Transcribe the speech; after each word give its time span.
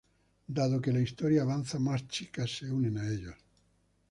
Dado 0.57 0.81
que 0.81 0.91
la 0.91 0.99
historia 1.01 1.43
avanza, 1.43 1.77
más 1.77 2.07
chicas 2.07 2.49
se 2.57 2.71
unen 2.71 2.97
a 2.97 3.07
ellos. 3.07 3.35